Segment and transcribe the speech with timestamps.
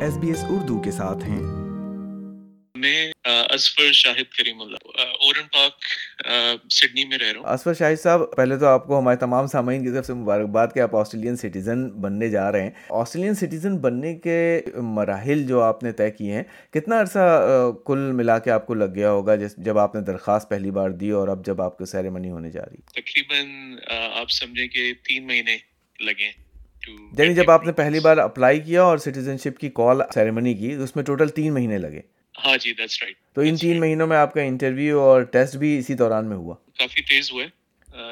[0.00, 1.40] S B S Urdu کے ساتھ ہیں۔
[2.74, 3.12] میں
[3.50, 4.76] اسفر شاہد کریم اللہ
[5.20, 5.84] اورن پاک
[6.72, 9.84] سڈنی میں رہ رہا ہوں۔ اسفر شاہد صاحب پہلے تو آپ کو ہمارے تمام سامعین
[9.84, 14.14] کی طرف سے مبارکباد کہ آپ آسٹریلین سٹیزن بننے جا رہے ہیں۔ آسٹریلین سٹیزن بننے
[14.14, 16.42] کے مراحل جو آپ نے طے کیے ہیں
[16.72, 20.70] کتنا عرصہ کل ملا کے آپ کو لگ گیا ہوگا جب آپ نے درخواست پہلی
[20.70, 23.46] بار دی اور اب جب آپ کو سیریمنی ہونے جا رہی؟ تقریباً
[24.14, 25.56] آپ سمجھیں کہ تین مہینے
[26.00, 26.45] لگے
[26.88, 30.72] یعنی جب آپ نے پہلی بار اپلائی کیا اور سٹیزن شپ کی کال سیریمنی کی
[30.72, 32.00] اس میں ٹوٹل تین مہینے لگے۔
[32.44, 35.78] ہاں جی دیٹس رائٹ تو ان تین مہینوں میں آپ کا انٹرویو اور ٹیسٹ بھی
[35.78, 37.48] اسی دوران میں ہوا۔ کافی تیز ہوا ہے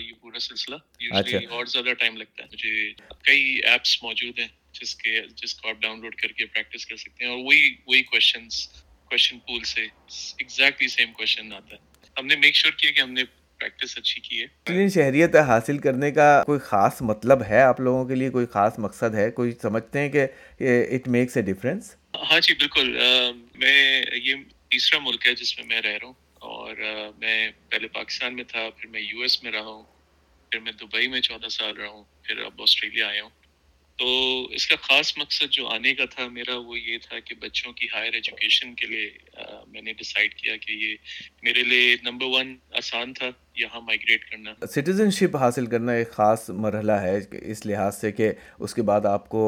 [0.00, 0.76] یہ پورا سلسلہ۔
[1.10, 2.92] اچھا۔ اور زیادہ ٹائم لگتا ہے۔ مجھے
[3.22, 4.48] کئی ایپس موجود ہیں
[4.80, 7.74] جس کے جس کو آپ ڈاؤن لوڈ کر کے پریکٹس کر سکتے ہیں اور وہی
[7.86, 8.66] وہی کوشچنس
[9.04, 11.80] کوشچن پول سے ایگزیکٹلی سیم کوشچن آتا ہے۔
[12.18, 13.22] ہم نے میک شیور کیا کہ ہم نے
[13.60, 18.14] پریکٹس اچھی کی ہے۔ شہریت حاصل کرنے کا کوئی خاص مطلب ہے آپ لوگوں کے
[18.14, 20.26] لیے؟ کوئی خاص مقصد ہے؟ کوئی سمجھتے ہیں کہ
[20.90, 21.94] اٹ میکس اے ڈفرینس
[22.30, 22.96] ہاں جی بالکل۔
[23.54, 24.34] میں یہ
[24.68, 26.14] تیسرا ملک ہے جس میں میں رہ رہا ہوں
[26.48, 26.76] اور
[27.18, 29.82] میں پہلے پاکستان میں تھا پھر میں یو ایس میں رہا ہوں
[30.52, 33.38] پھر میں دبئی میں چودہ سال رہا ہوں پھر اب آسٹریلیا آیا ہوں۔
[33.98, 34.08] تو
[34.50, 37.86] اس کا خاص مقصد جو آنے کا تھا میرا وہ یہ تھا کہ بچوں کی
[37.94, 39.10] ہائر ایجوکیشن کے لیے
[39.66, 40.94] میں نے ڈیسائیڈ کیا کہ یہ
[41.42, 46.48] میرے لیے نمبر ون آسان تھا یہاں مائگریٹ کرنا۔ سٹیزن شپ حاصل کرنا ایک خاص
[46.64, 49.42] مرحلہ ہے اس لحاظ سے کہ اس کے بعد آپ کو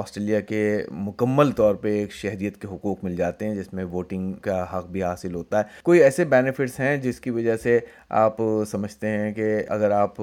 [0.00, 0.62] آسٹریلیا کے
[1.06, 4.86] مکمل طور پہ ایک شہریت کے حقوق مل جاتے ہیں جس میں ووٹنگ کا حق
[4.86, 7.78] بھی حاصل ہوتا ہے۔ کوئی ایسے بینیفٹس ہیں جس کی وجہ سے
[8.22, 8.36] آپ
[8.70, 10.20] سمجھتے ہیں کہ اگر آپ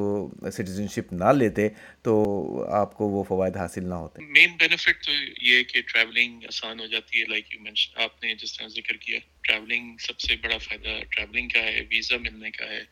[0.53, 1.67] سٹیزن شپ نہ لیتے
[2.01, 2.13] تو
[2.71, 5.11] آپ کو وہ فوائد حاصل نہ ہوتے۔ مین بینیفٹ تو
[5.41, 9.19] یہ کہ ٹریولنگ آسان ہو جاتی ہے لائک مینشن آپ نے جس طرح ذکر کیا۔
[9.45, 12.83] ٹریولنگ سب سے بڑا فائدہ ٹریولنگ کا ہے ویزا ملنے کا ہے۔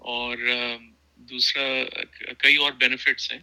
[0.00, 0.36] اور
[1.16, 1.62] دوسرا،
[2.38, 3.38] کئی اور بینیفٹس ہیں۔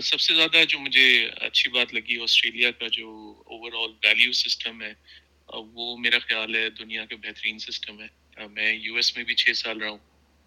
[0.00, 4.82] سب سے زیادہ جو مجھے اچھی بات لگی آسٹریلیا کا جو اوور آل ویلیو سسٹم
[4.82, 4.92] ہے
[5.48, 9.56] وہ میرا خیال ہے دنیا کا بہترین سسٹم ہے۔ میں یو ایس میں بھی چھ
[9.56, 9.98] سال رہا ہوں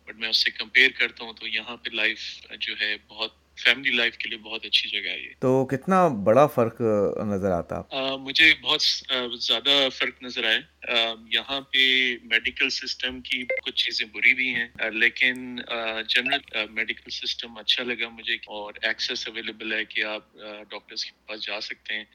[0.05, 2.19] بٹ میں اس سے کمپیئر کرتا ہوں تو یہاں پہ لائف
[2.59, 6.81] جو ہے بہت فیملی لائف کے لیے بہت اچھی جگہ ہے تو کتنا بڑا فرق
[7.27, 7.81] نظر آتا
[8.19, 8.81] مجھے بہت
[9.41, 10.59] زیادہ فرق نظر آئے۔
[11.31, 11.85] یہاں پہ
[12.23, 15.55] میڈیکل سسٹم کی کچھ چیزیں بری بھی ہیں لیکن
[16.07, 20.33] جنرل میڈیکل سسٹم اچھا لگا مجھے اور ایکسیس اویلیبل ہے کہ آپ
[20.69, 22.05] ڈاکٹرس کے پاس جا سکتے ہیں۔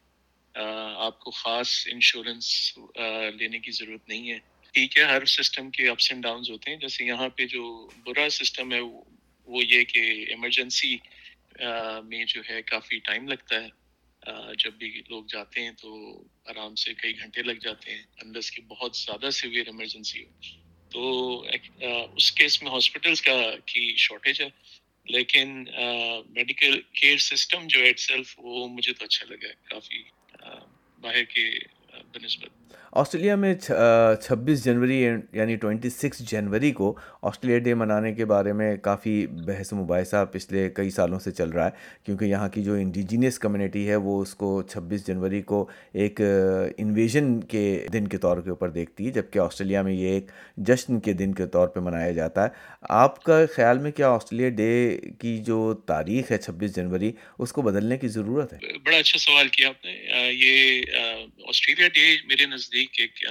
[0.97, 2.73] آپ کو خاص انشورنس
[3.35, 4.39] لینے کی ضرورت نہیں ہے۔
[4.73, 7.63] ٹھیک ہے ہر سسٹم کے اپس اینڈ ڈاؤنز ہوتے ہیں۔ جیسے یہاں پہ جو
[8.07, 9.99] برا سسٹم ہے وہ یہ کہ
[10.29, 10.97] ایمرجنسی
[12.05, 13.69] میں جو ہے کافی ٹائم لگتا ہے۔
[14.65, 18.63] جب بھی لوگ جاتے ہیں تو آرام سے کئی گھنٹے لگ جاتے ہیں۔ اندر کی
[18.63, 20.31] بہت زیادہ سیویئر ایمرجنسی ہو۔
[20.89, 21.45] تو
[22.17, 24.49] اس کیس میں ہاسپٹلس کا کی شارٹیج ہے۔
[25.05, 25.65] لیکن
[26.29, 30.03] میڈیکل کیئر سسٹم جو ہے اٹ سیلف وہ مجھے تو اچھا لگا ہے۔ کافی
[31.01, 31.51] باہر کے
[32.15, 32.51] بنسبت
[32.93, 33.55] آسٹریلیا میں
[34.23, 34.97] چھبیس جنوری
[35.33, 40.25] یعنی ٹوئنٹی سکس جنوری کو آسٹریلیا ڈے منانے کے بارے میں کافی بحث و مباحثہ
[40.33, 41.71] پچھلے کئی سالوں سے چل رہا ہے
[42.05, 46.21] کیونکہ یہاں کی جو انڈیجینس کمیونٹی ہے وہ اس کو چھبیس جنوری کو ایک
[46.77, 51.01] انویژن کے دن کے طور کے اوپر دیکھتی ہے جبکہ آسٹریلیا میں یہ ایک جشن
[51.01, 52.49] کے دن کے طور پہ منایا جاتا ہے۔
[52.81, 57.63] آپ کا خیال میں کیا آسٹریلیا ڈے کی جو تاریخ ہے چھبیس جنوری اس کو
[57.63, 59.93] بدلنے کی ضرورت ہے؟ بڑا اچھا سوال کیا آپ نے۔
[60.33, 60.83] یہ
[61.49, 63.25] آسٹریلیا ڈے میرے نزدیک ایک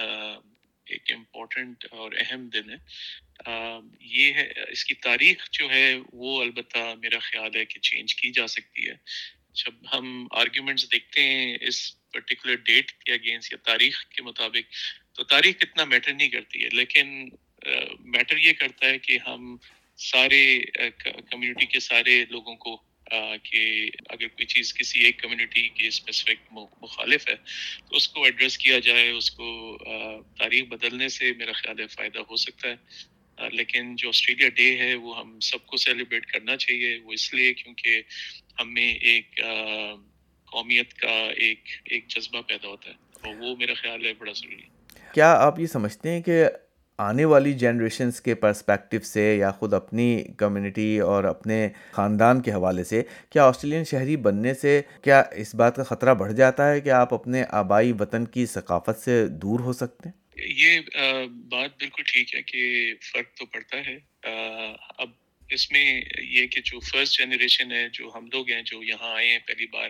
[0.86, 2.78] ایک امپورٹنٹ اور اہم دن ہے۔
[4.00, 8.30] یہ ہے، اس کی تاریخ جو ہے، وہ البتہ میرا خیال ہے کہ چینج کی
[8.30, 8.94] جا سکتی ہے۔
[9.54, 11.78] جب ہم آرگیومنٹس دیکھتے ہیں اس
[12.12, 14.74] پرٹیکولر ڈیٹ کے اگینسٹ یا تاریخ کے مطابق،
[15.16, 17.30] تو تاریخ اتنا میٹر نہیں کرتی ہے۔ لیکن
[18.00, 19.58] میٹر یہ کرتا ہے کہ ہم
[19.98, 20.60] سارے
[21.32, 22.84] کمیونٹی کے سارے لوگوں کو
[23.44, 27.36] کہ اگر کوئی چیز کسی ایک کمیونٹی کی اسپیسیفک مخالف ہے،
[27.90, 29.78] تو اس کو ایڈریس کیا جائے، اس کو
[30.38, 34.94] تاریخ بدلنے سے میرا خیال ہے فائدہ ہو سکتا ہے۔ لیکن جو آسٹریلیا ڈے ہے،
[34.96, 38.02] وہ ہم سب کو سیلیبریٹ کرنا چاہیے۔ وہ اس لیے کیونکہ
[38.60, 39.40] ہمیں ایک
[40.48, 44.62] قومیت کا ایک ایک جذبہ پیدا ہوتا ہے، اور وہ میرا خیال ہے بڑا ضروری
[45.14, 46.44] کیا آپ یہ سمجھتے ہیں کہ
[47.02, 52.84] آنے والی جنریشنس کے پرسپیکٹو سے یا خود اپنی کمیونٹی اور اپنے خاندان کے حوالے
[52.84, 56.90] سے کیا آسٹریلین شہری بننے سے کیا اس بات کا خطرہ بڑھ جاتا ہے کہ
[56.90, 60.80] آپ اپنے آبائی وطن کی ثقافت سے دور ہو سکتے ہیں؟ یہ
[61.50, 63.98] بات بالکل ٹھیک ہے کہ فرق تو پڑتا ہے۔
[64.98, 65.10] اب
[65.50, 69.28] اس میں یہ کہ جو فرسٹ جنریشن ہے، جو ہم لوگ ہیں، جو یہاں آئے
[69.28, 69.90] ہیں پہلی بار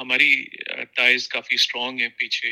[0.00, 0.44] ہماری
[0.94, 2.48] ٹائز کافی اسٹرانگ ہیں پیچھے۔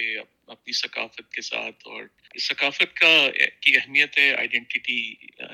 [0.46, 2.04] اپنی ثقافت کے ساتھ اور
[2.40, 3.28] ثقافت کا
[3.60, 4.78] کی اہمیت ہے آئیڈینٹی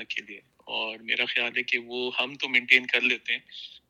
[0.09, 3.41] کے لیے۔ اور میرا خیال ہے کہ وہ ہم تو مینٹین کر لیتے ہیں،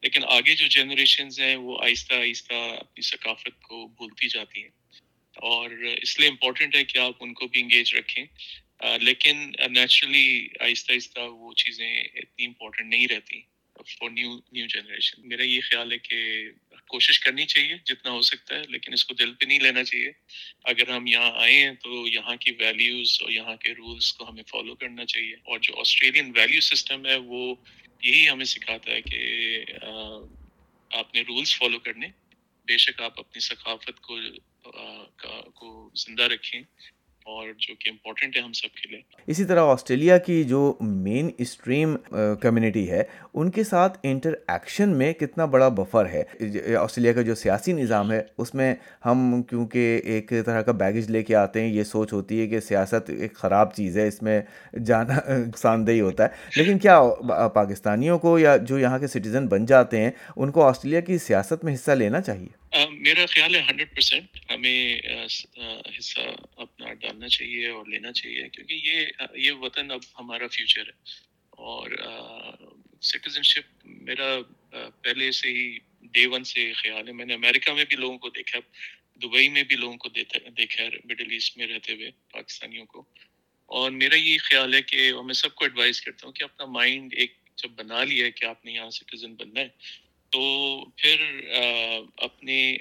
[0.03, 4.71] لیکن آگے جو جنریشنز ہیں وہ آہستہ آہستہ اپنی ثقافت کو بھولتی جاتی ہیں۔
[5.37, 5.71] اور
[6.03, 8.25] اس لیے امپورٹنٹ ہے کہ آپ ان کو بھی انگیج رکھیں۔
[9.01, 13.41] لیکن نیچرلی آہستہ آہستہ وہ چیزیں اتنی امپورٹنٹ نہیں رہتی۔
[13.89, 16.49] فار نیو نیو جنریشن میرا یہ خیال ہے کہ
[16.89, 20.11] کوشش کرنی چاہیے جتنا ہو سکتا ہے، لیکن اس کو دل پہ نہیں لینا چاہیے۔
[20.65, 24.43] اگر ہم یہاں آئے ہیں تو یہاں کی ویلیوز اور یہاں کے رولس کو ہمیں
[24.43, 27.55] فالو کرنا چاہیے۔ اور جو آسٹریلین ویلیو سسٹم ہے، وہ
[28.03, 29.65] یہی ہمیں سکھاتا ہے کہ
[30.91, 32.07] آپ نے رولس فالو کرنے۔
[32.67, 34.19] بے شک آپ اپنی ثقافت کو
[35.55, 36.63] کو زندہ رکھیں۔
[37.29, 41.29] اور جو کہ امپورٹنٹ ہے ہم سب کے لیے۔ اسی طرح آسٹریلیا کی جو مین
[41.39, 41.97] اسٹریم
[42.41, 43.03] کمیونٹی ہے،
[43.35, 46.23] ان کے ساتھ انٹر ایکشن میں کتنا بڑا بفر ہے۔
[46.77, 48.75] آسٹریلیا کا جو سیاسی نظام ہے، اس میں
[49.07, 52.61] ہم کیونکہ ایک طرح کا بیگیج لے کے آتے ہیں، یہ سوچ ہوتی ہے کہ
[52.61, 54.41] سیاست ایک خراب چیز ہے، اس میں
[54.87, 57.01] جانا نقصان دہی ہوتا ہے۔ لیکن کیا
[57.55, 61.65] پاکستانیوں کو یا جو یہاں کے سٹیزن بن جاتے ہیں، ان کو آسٹریلیا کی سیاست
[61.65, 62.68] میں حصہ لینا چاہیے؟
[62.99, 65.01] میرا خیال ہے ہنڈریڈ پرسینٹ ہمیں
[65.99, 66.21] حصہ
[66.57, 70.97] اپنا ڈالنا چاہیے اور لینا چاہیے، کیونکہ یہ یہ وطن اب ہمارا فیوچر ہے۔
[71.51, 71.91] اور
[73.03, 74.29] سٹیزن شپ میرا
[75.03, 75.79] پہلے سے ہی
[76.13, 78.59] ڈے ون سے خیال ہے۔ میں نے امریکہ میں بھی لوگوں کو دیکھا
[79.23, 83.05] دبئی میں بھی لوگوں کو دیکھا ہے مڈل ایسٹ میں رہتے ہوئے پاکستانیوں کو۔
[83.69, 86.67] اور میرا یہ خیال ہے کہ، اور میں سب کو ایڈوائز کرتا ہوں کہ اپنا
[86.67, 89.69] مائنڈ ایک جب بنا لیا ہے کہ آپ نے یہاں سٹیزن بننا ہے
[90.31, 91.47] تو پھر
[92.17, 92.77] اپنے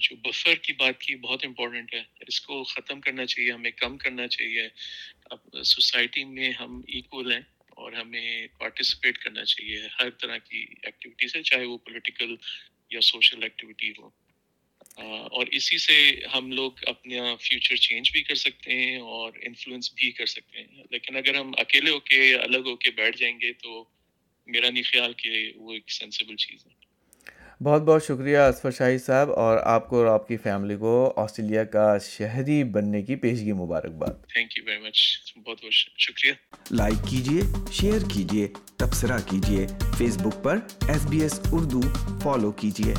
[0.00, 3.96] جو بفر کی بات کی بہت امپورٹنٹ ہے۔ اس کو ختم کرنا چاہیے، ہمیں کم
[3.98, 4.68] کرنا چاہیے۔
[5.24, 7.40] اب سوسائٹی میں ہم ایکول ہیں
[7.70, 12.34] اور ہمیں پارٹیسپیٹ کرنا چاہیے ہر طرح کی ایکٹیویٹیز ہے چاہے وہ پولیٹیکل
[12.90, 14.10] یا سوشل ایکٹیویٹی ہو۔
[15.28, 20.10] اور اسی سے ہم لوگ اپنا فیوچر چینج بھی کر سکتے ہیں اور انفلوئنس بھی
[20.10, 23.52] کر سکتے ہیں۔ لیکن اگر ہم اکیلے ہو کے الگ ہو کے بیٹھ جائیں گے
[23.52, 23.84] تو
[24.48, 26.78] میرا نہیں خیال کہ وہ ایک سینسیبل چیز ہے۔
[27.64, 31.64] بہت بہت شکریہ اسفر شاہی صاحب اور آپ کو اور آپ کی فیملی کو آسٹریلیا
[31.64, 34.98] کا شہری بننے کی پیشگی مبارکباد۔ تھینک یو ویری مچ
[35.36, 36.32] بہت بہت شکریہ۔
[36.70, 37.40] لائک کیجیے
[37.72, 39.66] شیئر کیجیے تبصرہ کیجیے
[39.98, 40.58] فیس بک پر
[40.88, 41.80] S B S Urdu
[42.22, 42.94] follow کیجیے